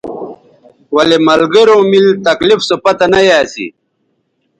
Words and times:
ولے 0.95 1.17
ملگروں 1.27 1.81
میل 1.89 2.07
تکلیف 2.27 2.59
سو 2.67 2.75
پتہ 2.85 3.05
نہ 3.11 3.19
یا 3.27 3.35
اسی 3.43 3.67